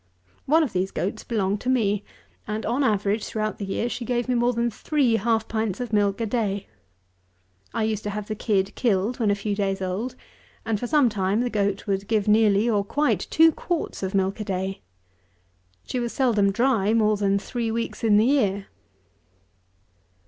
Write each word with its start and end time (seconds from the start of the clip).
One 0.47 0.63
of 0.63 0.73
these 0.73 0.89
goats 0.89 1.23
belonged 1.23 1.61
to 1.61 1.69
me, 1.69 2.03
and, 2.47 2.65
on 2.65 2.83
an 2.83 2.89
average 2.91 3.23
throughout 3.23 3.59
the 3.59 3.65
year, 3.67 3.87
she 3.87 4.03
gave 4.03 4.27
me 4.27 4.33
more 4.33 4.51
than 4.51 4.71
three 4.71 5.17
half 5.17 5.47
pints 5.47 5.79
of 5.79 5.93
milk 5.93 6.19
a 6.19 6.25
day. 6.25 6.65
I 7.71 7.83
used 7.83 8.01
to 8.05 8.09
have 8.09 8.27
the 8.27 8.33
kid 8.33 8.73
killed 8.73 9.19
when 9.19 9.29
a 9.29 9.35
few 9.35 9.55
days 9.55 9.79
old; 9.79 10.15
and, 10.65 10.79
for 10.79 10.87
some 10.87 11.07
time, 11.07 11.41
the 11.41 11.51
goat 11.51 11.85
would 11.85 12.07
give 12.07 12.27
nearly 12.27 12.67
or 12.67 12.83
quite, 12.83 13.27
two 13.29 13.51
quarts 13.51 14.01
of 14.01 14.15
milk 14.15 14.39
a 14.39 14.43
day. 14.43 14.81
She 15.85 15.99
was 15.99 16.11
seldom 16.13 16.51
dry 16.51 16.95
more 16.95 17.15
than 17.15 17.37
three 17.37 17.69
weeks 17.69 18.03
in 18.03 18.17
the 18.17 18.25
year. 18.25 18.65